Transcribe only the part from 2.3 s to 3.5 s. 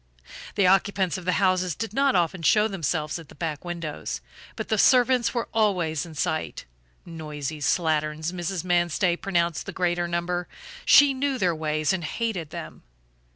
show themselves at the